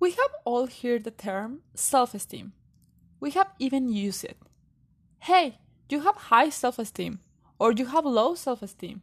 [0.00, 2.52] We have all heard the term self esteem.
[3.20, 4.38] We have even used it.
[5.20, 5.58] Hey,
[5.88, 7.20] you have high self esteem,
[7.58, 9.02] or you have low self esteem.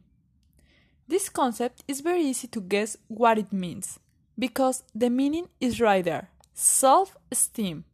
[1.08, 4.00] This concept is very easy to guess what it means
[4.38, 7.84] because the meaning is right there self esteem.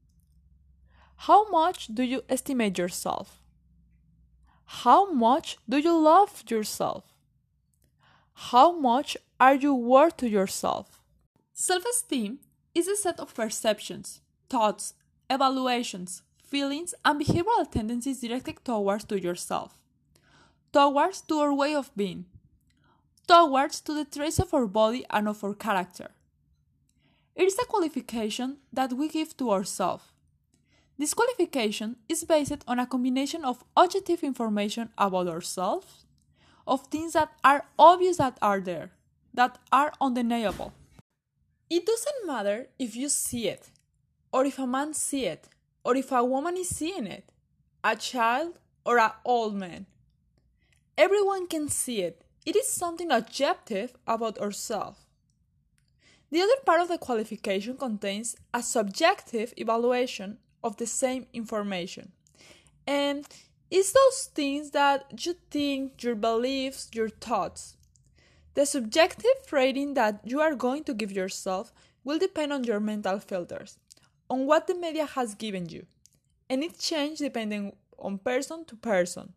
[1.16, 3.42] How much do you estimate yourself?
[4.64, 7.04] How much do you love yourself?
[8.32, 11.00] How much are you worth to yourself?
[11.52, 12.38] Self esteem
[12.74, 14.94] is a set of perceptions, thoughts,
[15.28, 19.80] evaluations, feelings, and behavioral tendencies directed towards to yourself,
[20.72, 22.26] towards to our way of being,
[23.26, 26.10] towards to the traits of our body and of our character.
[27.34, 30.04] It is a qualification that we give to ourselves.
[30.98, 36.04] This qualification is based on a combination of objective information about ourselves,
[36.66, 38.92] of things that are obvious that are there,
[39.32, 40.74] that are undeniable.
[41.70, 43.70] It doesn't matter if you see it,
[44.32, 45.48] or if a man see it,
[45.84, 47.32] or if a woman is seeing it,
[47.82, 49.86] a child or an old man.
[50.96, 52.24] Everyone can see it.
[52.44, 54.98] It is something objective about ourselves.
[56.30, 62.12] The other part of the qualification contains a subjective evaluation of the same information.
[62.86, 63.26] And
[63.70, 67.76] it's those things that you think, your beliefs, your thoughts.
[68.54, 71.72] The subjective rating that you are going to give yourself
[72.04, 73.78] will depend on your mental filters,
[74.28, 75.86] on what the media has given you,
[76.50, 79.32] and it changes depending on person to person.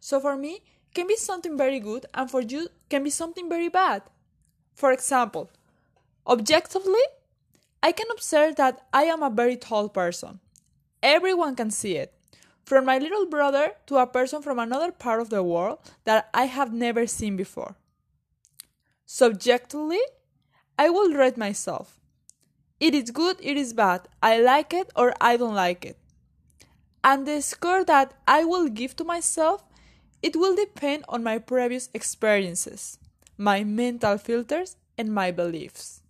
[0.00, 0.60] So for me,
[0.94, 4.02] can be something very good, and for you can be something very bad.
[4.74, 5.50] For example,
[6.26, 7.02] Objectively,
[7.82, 10.38] I can observe that I am a very tall person.
[11.02, 12.14] Everyone can see it.
[12.64, 16.44] From my little brother to a person from another part of the world that I
[16.44, 17.74] have never seen before.
[19.14, 20.00] Subjectively,
[20.78, 22.00] I will rate myself.
[22.80, 25.98] It is good, it is bad, I like it or I don't like it.
[27.04, 29.64] And the score that I will give to myself,
[30.22, 32.98] it will depend on my previous experiences,
[33.36, 36.00] my mental filters, and my beliefs.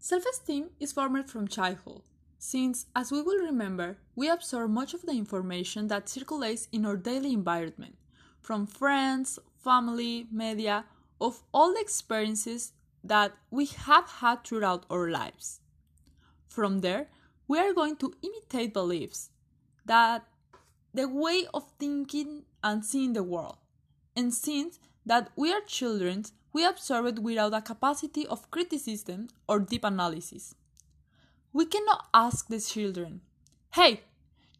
[0.00, 2.02] Self esteem is formed from childhood,
[2.40, 6.96] since, as we will remember, we absorb much of the information that circulates in our
[6.96, 7.94] daily environment
[8.40, 10.86] from friends, family, media,
[11.20, 12.72] of all the experiences
[13.02, 15.60] that we have had throughout our lives.
[16.48, 17.08] From there,
[17.48, 19.30] we are going to imitate beliefs
[19.84, 20.24] that
[20.92, 23.58] the way of thinking and seeing the world.
[24.16, 29.60] And since that we are children, we absorb it without a capacity of criticism or
[29.60, 30.54] deep analysis.
[31.52, 33.20] We cannot ask the children,
[33.74, 34.00] hey,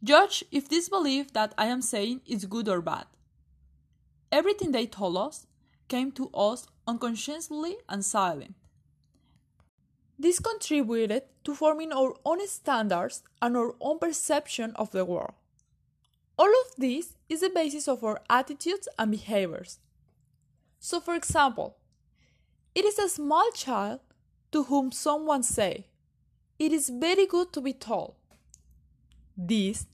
[0.04, 3.06] judge if this belief that I am saying is good or bad.
[4.30, 5.45] Everything they told us
[5.88, 8.54] came to us unconsciously and silent.
[10.18, 15.34] This contributed to forming our own standards and our own perception of the world.
[16.38, 19.78] All of this is the basis of our attitudes and behaviors.
[20.78, 21.76] So, for example,
[22.74, 24.00] it is a small child
[24.52, 25.86] to whom someone say,
[26.58, 28.16] It is very good to be tall.
[29.36, 29.86] This,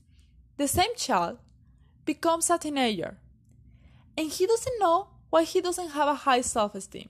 [0.57, 1.39] the same child,
[2.05, 3.17] becomes a teenager,
[4.17, 7.09] and he doesn't know why he doesn't have a high self esteem.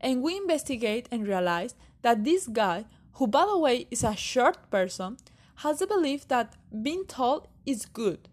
[0.00, 4.68] And we investigate and realize that this guy, who by the way is a short
[4.72, 5.18] person,
[5.62, 8.28] has the belief that being tall is good.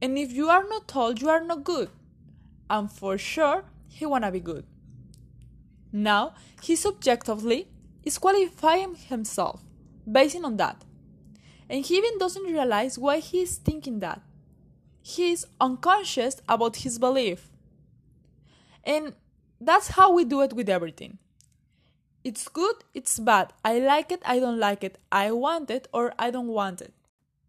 [0.00, 1.90] And if you are not tall, you are not good.
[2.70, 4.64] And for sure, he wanna be good.
[5.90, 7.66] Now, he subjectively
[8.04, 9.64] is qualifying himself
[10.08, 10.84] based on that.
[11.68, 14.20] And he even doesn't realize why he is thinking that.
[15.02, 17.50] He is unconscious about his belief.
[18.86, 19.12] And
[19.60, 21.18] that's how we do it with everything.
[22.24, 23.52] It's good, it's bad.
[23.64, 24.98] I like it, I don't like it.
[25.12, 26.94] I want it or I don't want it.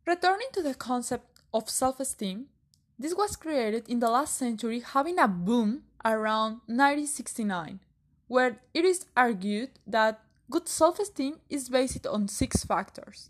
[0.06, 2.48] Returning to the concept of self esteem,
[3.00, 7.80] this was created in the last century, having a boom around 1969
[8.28, 13.30] where it is argued that good self esteem is based on six factors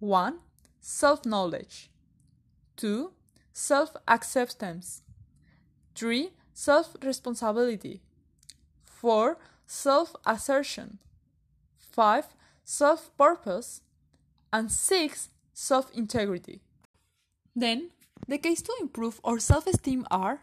[0.00, 0.38] 1.
[0.80, 1.90] Self knowledge,
[2.76, 3.12] 2.
[3.52, 5.02] Self acceptance,
[5.94, 6.30] 3.
[6.60, 8.02] Self responsibility,
[8.84, 9.38] 4.
[9.66, 10.98] Self assertion,
[11.78, 12.26] 5.
[12.64, 13.80] self purpose,
[14.52, 16.60] and six, self integrity.
[17.56, 17.92] Then,
[18.28, 20.42] the keys to improve our self esteem are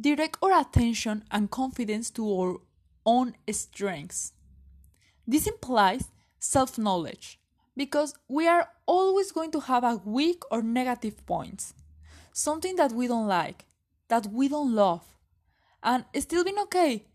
[0.00, 2.56] direct our attention and confidence to our
[3.06, 4.32] own strengths.
[5.24, 6.08] This implies
[6.40, 7.38] self knowledge
[7.76, 11.74] because we are always going to have a weak or negative points,
[12.32, 13.66] something that we don't like,
[14.08, 15.04] that we don't love,
[15.82, 17.06] and still being okay.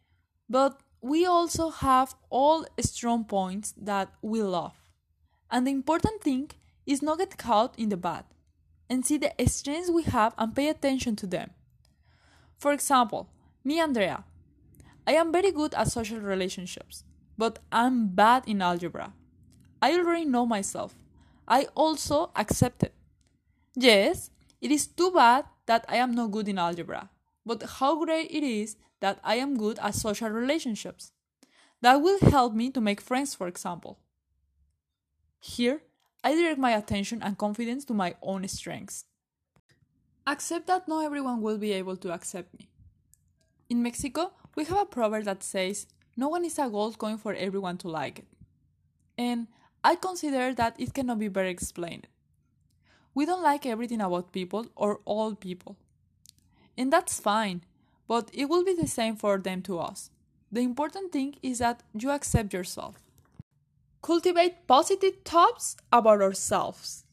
[0.49, 4.73] But we also have all strong points that we love.
[5.51, 6.51] And the important thing
[6.85, 8.25] is not get caught in the bad
[8.89, 11.51] and see the strengths we have and pay attention to them.
[12.57, 13.29] For example,
[13.63, 14.23] me, Andrea,
[15.05, 17.03] I am very good at social relationships,
[17.37, 19.13] but I'm bad in algebra.
[19.81, 20.95] I already know myself.
[21.47, 22.93] I also accept it.
[23.75, 24.29] Yes,
[24.61, 27.09] it is too bad that I am not good in algebra,
[27.45, 31.11] but how great it is that I am good at social relationships.
[31.81, 33.99] That will help me to make friends, for example.
[35.39, 35.81] Here,
[36.23, 39.05] I direct my attention and confidence to my own strengths.
[40.25, 42.69] Accept that not everyone will be able to accept me.
[43.69, 47.33] In Mexico, we have a proverb that says, No one is a gold coin for
[47.33, 48.27] everyone to like it.
[49.17, 49.47] And
[49.83, 52.07] I consider that it cannot be better explained.
[53.13, 55.75] We don't like everything about people or all people.
[56.77, 57.63] And that's fine,
[58.07, 60.09] but it will be the same for them to us.
[60.51, 63.01] The important thing is that you accept yourself.
[64.01, 67.05] Cultivate positive thoughts about ourselves.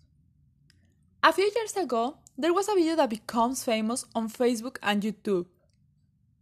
[1.23, 5.47] A few years ago, there was a video that becomes famous on Facebook and YouTube,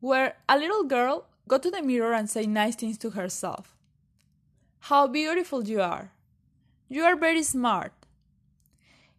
[0.00, 3.75] where a little girl got to the mirror and said nice things to herself.
[4.81, 6.12] How beautiful you are.
[6.88, 7.93] You are very smart.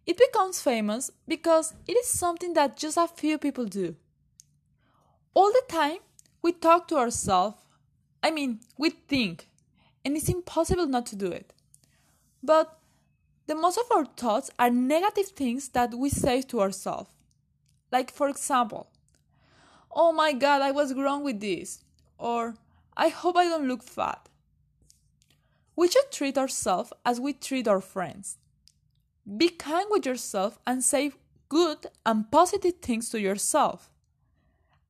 [0.05, 3.95] It becomes famous because it is something that just a few people do.
[5.33, 5.99] All the time,
[6.41, 7.57] we talk to ourselves.
[8.23, 9.49] I mean, we think
[10.03, 11.53] and it's impossible not to do it.
[12.41, 12.77] But
[13.47, 17.09] the most of our thoughts are negative things that we say to ourselves.
[17.91, 18.89] Like, for example,
[19.91, 21.83] oh my god, I was wrong with this,
[22.17, 22.55] or
[22.95, 24.29] I hope I don't look fat.
[25.75, 28.37] We should treat ourselves as we treat our friends.
[29.37, 31.11] Be kind with yourself and say
[31.49, 33.91] good and positive things to yourself.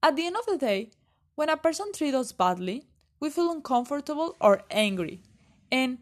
[0.01, 0.91] At the end of the day,
[1.35, 2.85] when a person treats us badly,
[3.19, 5.21] we feel uncomfortable or angry,
[5.71, 5.97] and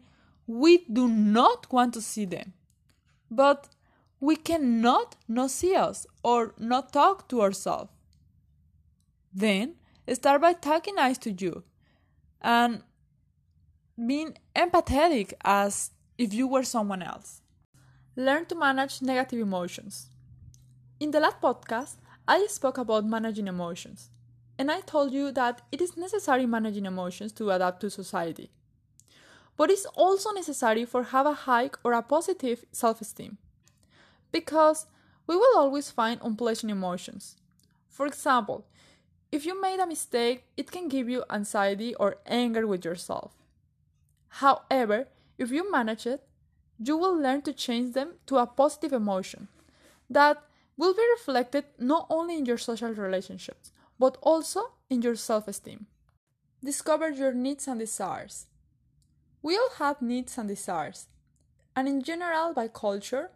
[0.46, 2.52] we do not want to see them.
[3.30, 3.68] But
[4.20, 7.90] we cannot not see us or not talk to ourselves.
[9.32, 9.74] Then
[10.12, 11.64] start by talking nice to you
[12.40, 12.82] and
[13.96, 17.42] being empathetic as if you were someone else.
[18.18, 20.08] Learn to manage negative emotions.
[20.98, 24.10] In the last podcast, I spoke about managing emotions
[24.58, 28.50] and I told you that it is necessary managing emotions to adapt to society.
[29.56, 33.38] But it's also necessary for have a high or a positive self-esteem.
[34.32, 34.86] Because
[35.28, 37.36] we will always find unpleasant emotions.
[37.88, 38.66] For example,
[39.30, 43.36] if you made a mistake, it can give you anxiety or anger with yourself.
[44.42, 45.06] However,
[45.38, 46.27] if you manage it,
[46.82, 49.48] you will learn to change them to a positive emotion
[50.08, 50.42] that
[50.76, 55.86] will be reflected not only in your social relationships, but also in your self esteem.
[56.64, 58.46] Discover your needs and desires.
[59.42, 61.06] We all have needs and desires,
[61.76, 63.30] and in general, by culture,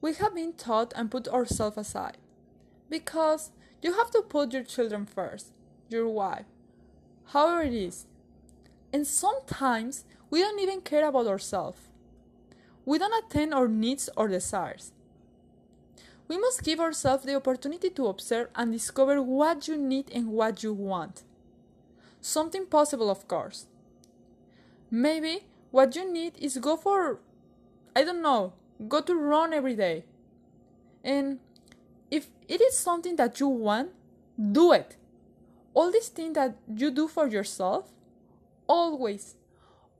[0.00, 2.18] we have been taught and put ourselves aside.
[2.88, 3.50] Because
[3.82, 5.52] you have to put your children first,
[5.88, 6.46] your wife,
[7.26, 8.06] however it is.
[8.92, 11.80] And sometimes we don't even care about ourselves.
[12.84, 14.92] We don't attend our needs or desires.
[16.28, 20.62] We must give ourselves the opportunity to observe and discover what you need and what
[20.62, 21.22] you want.
[22.20, 23.66] Something possible, of course.
[24.90, 27.20] Maybe what you need is go for,
[27.94, 28.54] I don't know,
[28.88, 30.04] go to run every day.
[31.02, 31.40] And
[32.10, 33.90] if it is something that you want,
[34.52, 34.96] do it.
[35.74, 37.90] All these things that you do for yourself,
[38.66, 39.34] always,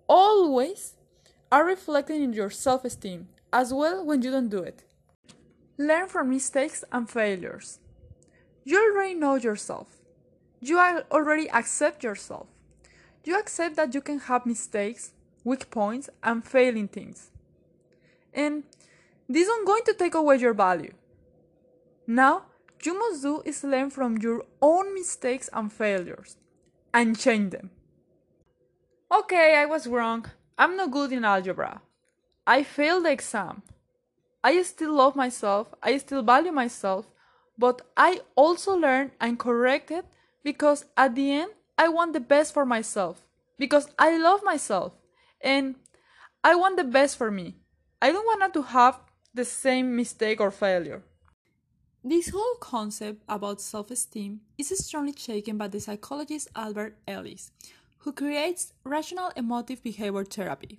[0.08, 0.94] always
[1.50, 4.84] are reflected in your self esteem as well when you don't do it.
[5.78, 7.78] Learn from mistakes and failures.
[8.64, 10.00] You already know yourself.
[10.60, 12.46] You already accept yourself.
[13.24, 15.12] You accept that you can have mistakes,
[15.44, 17.30] weak points, and failing things.
[18.32, 18.64] And
[19.28, 20.94] this isn't going to take away your value.
[22.06, 22.46] Now,
[22.84, 26.36] you must do is learn from your own mistakes and failures
[26.92, 27.70] and change them.
[29.10, 30.26] Okay, I was wrong.
[30.58, 31.80] I'm not good in algebra.
[32.46, 33.62] I failed the exam.
[34.42, 37.06] I still love myself, I still value myself,
[37.56, 40.04] but I also learn and correct it
[40.42, 43.22] because at the end, I want the best for myself
[43.58, 44.92] because I love myself
[45.40, 45.76] and
[46.42, 47.56] I want the best for me.
[48.02, 49.00] I don't want to have
[49.32, 51.02] the same mistake or failure.
[52.04, 57.50] This whole concept about self esteem is strongly taken by the psychologist Albert Ellis,
[58.04, 60.78] who creates rational emotive behavior therapy,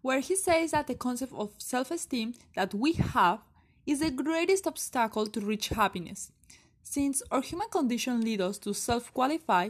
[0.00, 3.40] where he says that the concept of self esteem that we have
[3.86, 6.32] is the greatest obstacle to reach happiness,
[6.82, 9.68] since our human condition leads us to self qualify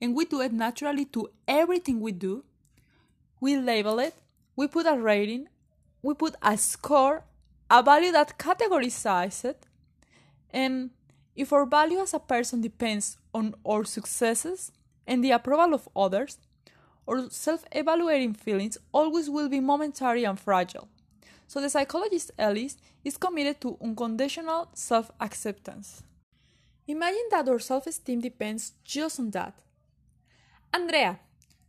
[0.00, 2.44] and we do it naturally to everything we do.
[3.40, 4.14] We label it,
[4.54, 5.48] we put a rating,
[6.02, 7.24] we put a score,
[7.68, 9.66] a value that categorizes it
[10.50, 10.90] and
[11.34, 14.70] if our value as a person depends on our successes
[15.06, 16.38] and the approval of others,
[17.08, 20.88] our self evaluating feelings always will be momentary and fragile.
[21.46, 26.02] So the psychologist Ellis is committed to unconditional self acceptance.
[26.86, 29.54] Imagine that our self esteem depends just on that.
[30.72, 31.20] Andrea,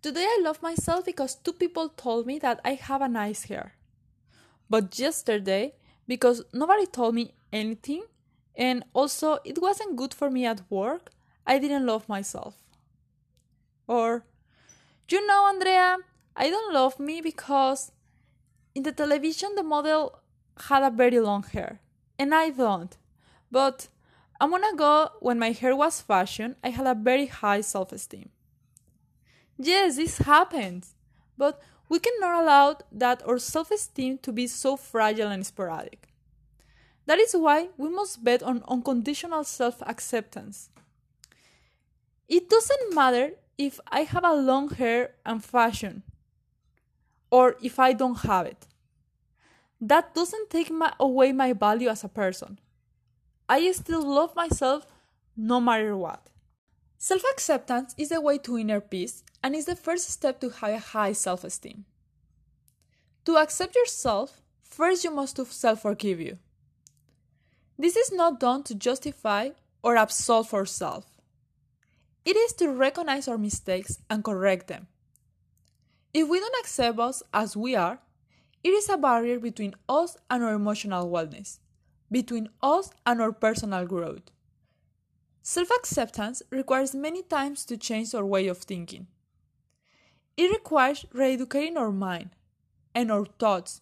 [0.02, 3.74] today I love myself because two people told me that I have a nice hair.
[4.70, 5.74] But yesterday,
[6.08, 8.04] because nobody told me anything,
[8.56, 11.12] and also, it wasn't good for me at work.
[11.46, 12.63] I didn't love myself.
[13.94, 14.26] Or,
[15.08, 15.98] you know, Andrea,
[16.36, 17.92] I don't love me because
[18.74, 20.20] in the television the model
[20.68, 21.80] had a very long hair,
[22.18, 22.98] and I don't.
[23.52, 23.90] But
[24.42, 27.92] I a month ago, when my hair was fashion, I had a very high self
[27.92, 28.30] esteem.
[29.60, 30.96] Yes, this happens,
[31.38, 36.08] but we cannot allow that our self esteem to be so fragile and sporadic.
[37.06, 40.72] That is why we must bet on unconditional self acceptance.
[42.28, 46.04] It doesn't matter if I have a long hair and fashion,
[47.30, 48.68] or if I don't have it.
[49.82, 52.60] That doesn't take my, away my value as a person.
[53.50, 54.86] I still love myself
[55.36, 56.30] no matter what.
[56.98, 60.78] Self acceptance is the way to inner peace and is the first step to high,
[60.78, 61.86] high self esteem.
[63.26, 66.38] To accept yourself, first you must self forgive you.
[67.78, 69.50] This is not done to justify
[69.82, 71.08] or absolve ourselves.
[72.26, 74.88] It is to recognize our mistakes and correct them.
[76.14, 78.00] If we don't accept us as we are,
[78.64, 81.60] it is a barrier between us and our emotional wellness,
[82.10, 84.32] between us and our personal growth.
[85.42, 89.08] Self acceptance requires many times to change our way of thinking.
[90.38, 92.30] It requires re educating our mind
[92.96, 93.82] and our thoughts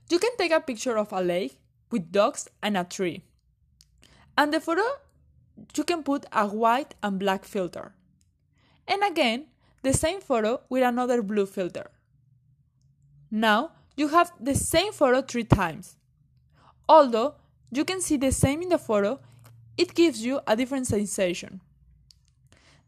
[0.10, 1.58] You can take a picture of a lake
[1.90, 3.24] with dogs and a tree.
[4.38, 4.84] And the photo,
[5.76, 7.94] you can put a white and black filter.
[8.88, 9.48] And again,
[9.84, 11.92] the same photo with another blue filter.
[13.30, 15.96] Now, you have the same photo three times.
[16.88, 17.36] Although
[17.72, 19.20] you can see the same in the photo,
[19.78, 21.62] it gives you a different sensation.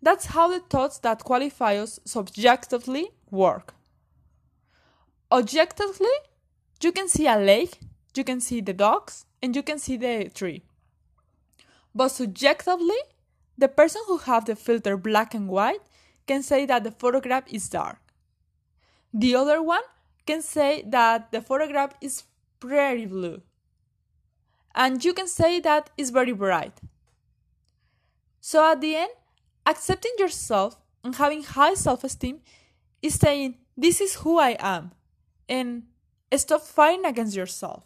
[0.02, 3.74] That's how the thoughts that qualify us subjectively work.
[5.32, 6.16] Objectively,
[6.82, 7.80] you can see a lake,
[8.16, 10.64] you can see the dogs, and you can see the tree.
[11.96, 12.98] But subjectively,
[13.58, 15.82] the person who have the filter black and white
[16.28, 18.00] can say that the photograph is dark.
[19.14, 19.84] The other one
[20.26, 22.24] can say that the photograph is
[22.60, 23.42] pretty blue.
[24.76, 26.80] And you can say that it's very bright.
[28.42, 29.12] So at the end,
[29.66, 32.42] accepting yourself and having high self esteem
[33.02, 34.92] is saying, This is who I am,
[35.48, 35.84] and
[36.36, 37.86] stop fighting against yourself.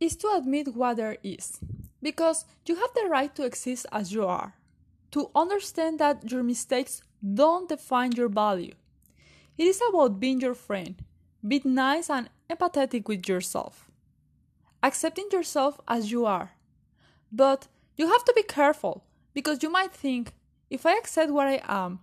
[0.00, 1.58] Is to admit what there is,
[2.02, 4.54] because you have the right to exist as you are,
[5.10, 8.74] to understand that your mistakes don't define your value.
[9.56, 10.94] It is about being your friend,
[11.46, 13.90] be nice and empathetic with yourself.
[14.82, 16.52] Accepting yourself as you are.
[17.30, 19.04] But you have to be careful
[19.34, 20.32] because you might think
[20.70, 22.00] if I accept what I am,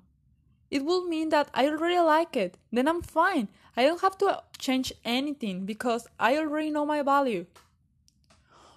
[0.71, 2.57] it will mean that I already like it.
[2.71, 3.47] Then I'm fine.
[3.77, 7.45] I don't have to change anything because I already know my value.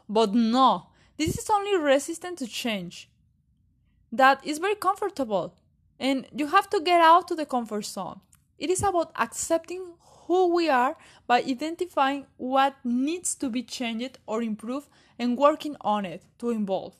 [0.08, 0.86] But no,
[1.16, 3.08] this is only resistant to change.
[4.10, 5.54] That is very comfortable
[6.00, 8.20] and you have to get out to the comfort zone.
[8.58, 9.84] It is about accepting
[10.28, 10.94] who we are
[11.26, 14.86] by identifying what needs to be changed or improved
[15.18, 16.94] and working on it to evolve.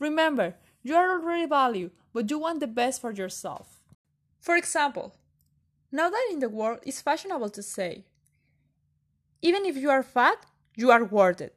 [0.00, 3.80] Remember, you are already valued, but you want the best for yourself.
[4.40, 5.14] For example,
[5.92, 8.04] now that in the world it's fashionable to say,
[9.40, 10.44] even if you are fat,
[10.74, 11.56] you are worth it.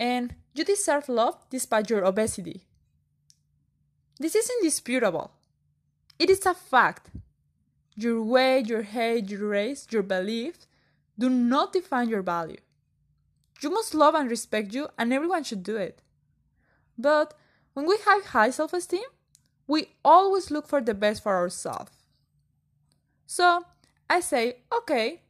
[0.00, 2.62] And you deserve love despite your obesity.
[4.18, 5.32] This is indisputable.
[6.18, 7.10] It is a fact.
[7.96, 10.66] Your weight, your height, your race, your beliefs
[11.18, 12.58] do not define your value.
[13.60, 16.02] You must love and respect you, and everyone should do it.
[16.98, 17.34] But
[17.72, 19.08] when we have high self esteem,
[19.66, 21.92] we always look for the best for ourselves.
[23.26, 23.64] So
[24.10, 25.22] I say, okay,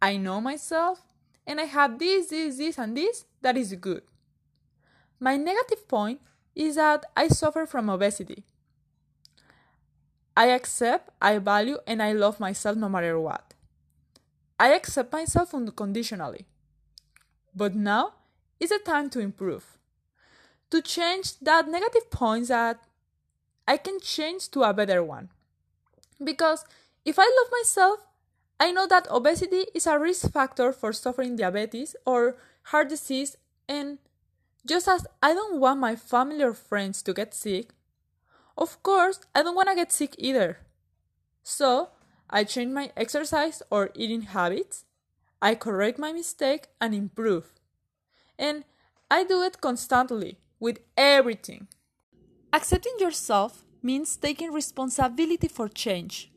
[0.00, 1.02] I know myself,
[1.46, 4.02] and I have this, this, this, and this that is good.
[5.18, 6.20] My negative point
[6.54, 8.44] is that I suffer from obesity.
[10.36, 13.54] I accept, I value, and I love myself no matter what.
[14.58, 16.46] I accept myself unconditionally.
[17.54, 18.14] But now
[18.58, 19.78] is the time to improve.
[20.70, 22.80] To change that negative point that
[23.68, 25.28] I can change to a better one.
[26.22, 26.64] Because
[27.04, 28.00] if I love myself,
[28.58, 33.36] I know that obesity is a risk factor for suffering diabetes or heart disease,
[33.68, 33.98] and
[34.66, 37.70] just as I don't want my family or friends to get sick,
[38.56, 40.58] of course, I don't want to get sick either.
[41.42, 41.90] So,
[42.30, 44.84] I change my exercise or eating habits,
[45.42, 47.52] I correct my mistake and improve.
[48.38, 48.64] And
[49.10, 51.68] I do it constantly with everything.
[52.52, 56.32] Accepting yourself means taking responsibility for change.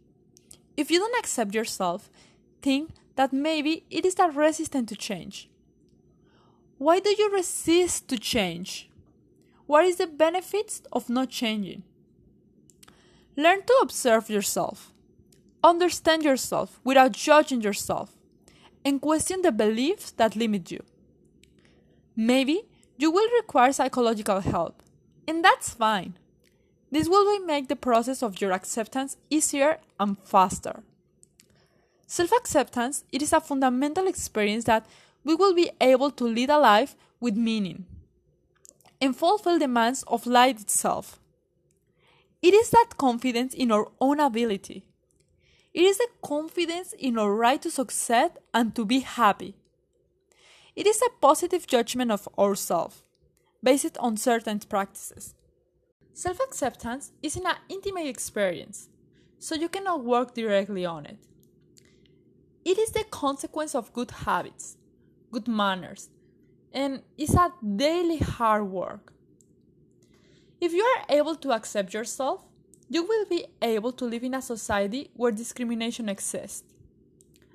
[0.75, 2.09] If you don't accept yourself,
[2.61, 5.49] think that maybe it is that resistant to change.
[6.77, 8.89] Why do you resist to change?
[9.65, 11.83] What is the benefits of not changing?
[13.37, 14.91] Learn to observe yourself.
[15.63, 18.17] Understand yourself without judging yourself
[18.83, 20.83] and question the beliefs that limit you.
[22.15, 22.63] Maybe
[22.97, 24.81] you will require psychological help,
[25.27, 26.17] and that's fine.
[26.91, 30.81] This will make the process of your acceptance easier and faster.
[32.07, 34.87] Self acceptance it is a fundamental experience that
[35.23, 37.85] we will be able to lead a life with meaning
[38.99, 41.19] and fulfill demands of life itself.
[42.41, 44.85] It is that confidence in our own ability.
[45.73, 49.55] It is the confidence in our right to succeed and to be happy.
[50.75, 53.03] It is a positive judgment of ourselves
[53.63, 55.33] based on certain practices.
[56.13, 58.89] Self acceptance is an intimate experience,
[59.39, 61.19] so you cannot work directly on it.
[62.65, 64.77] It is the consequence of good habits,
[65.31, 66.09] good manners,
[66.73, 69.13] and is a daily hard work.
[70.59, 72.43] If you are able to accept yourself,
[72.89, 76.73] you will be able to live in a society where discrimination exists,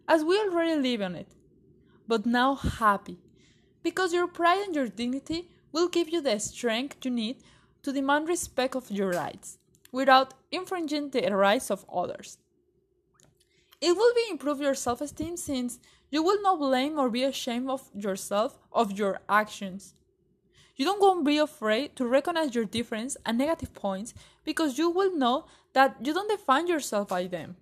[0.06, 1.28] as we already live in it,
[2.06, 3.18] but now happy,
[3.82, 7.42] because your pride and your dignity will give you the strength you need
[7.82, 9.58] to demand respect of your rights
[9.90, 12.38] without infringing the rights of others.
[13.80, 17.90] It will be improve your self-esteem since you will not blame or be ashamed of
[17.94, 19.94] yourself of your actions.
[20.76, 24.90] You don't want to be afraid to recognize your difference and negative points because you
[24.90, 27.56] will know that you don't define yourself by them.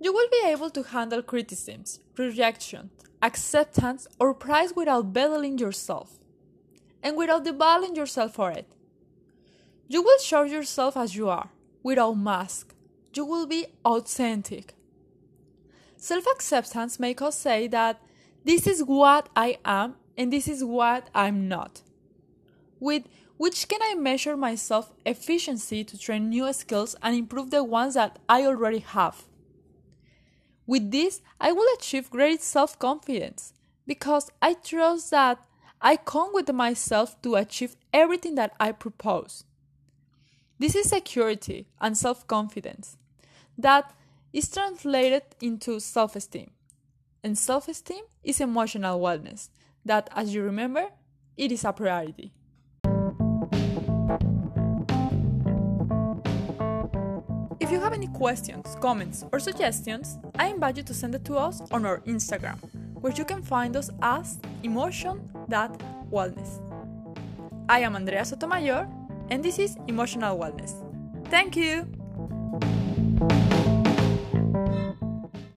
[0.00, 6.18] You will be able to handle criticisms, rejection, acceptance, or praise without belittling yourself
[7.02, 8.66] and without devaluing yourself for it.
[9.88, 11.50] You will show yourself as you are,
[11.82, 12.74] without mask.
[13.14, 14.74] You will be authentic.
[15.96, 18.00] Self acceptance makes us say that
[18.44, 21.82] this is what I am and this is what I'm not.
[22.80, 23.04] With
[23.36, 28.18] which can I measure myself efficiency to train new skills and improve the ones that
[28.28, 29.24] I already have.
[30.66, 33.54] With this, I will achieve great self confidence
[33.86, 35.38] because I trust that
[35.80, 39.44] I come with myself to achieve everything that I propose.
[40.58, 42.98] This is security and self confidence
[43.56, 43.94] that
[44.32, 46.50] is translated into self esteem.
[47.24, 49.48] And self esteem is emotional wellness,
[49.84, 50.88] that, as you remember,
[51.38, 52.34] it is a priority.
[57.70, 61.36] If you have any questions, comments, or suggestions, I invite you to send it to
[61.36, 62.56] us on our Instagram,
[63.00, 66.60] where you can find us as emotion.wellness.
[67.68, 68.88] I am Andrea Sotomayor
[69.28, 70.74] and this is Emotional Wellness.
[71.28, 71.86] Thank you!